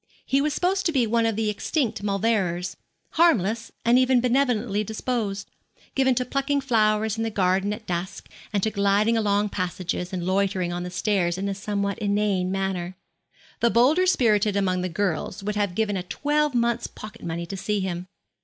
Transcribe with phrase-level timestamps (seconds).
[0.25, 2.75] He was supposed to be one of the extinct Mauleverers;
[3.11, 5.47] harmless and even benevolently disposed;
[5.93, 10.25] given to plucking flowers in the garden at dusk; and to gliding along passages, and
[10.25, 12.97] loitering on the stairs in a somewhat inane manner.
[13.59, 17.55] The bolder spirited among the girls would have given a twelve month's pocket money to
[17.55, 18.07] see him.